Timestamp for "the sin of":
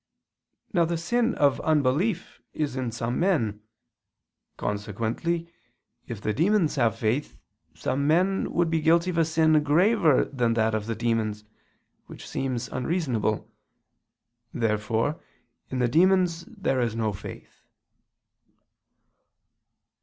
0.85-1.59